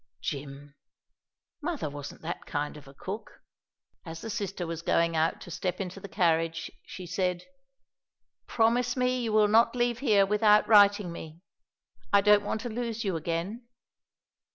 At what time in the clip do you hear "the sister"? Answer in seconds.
4.21-4.65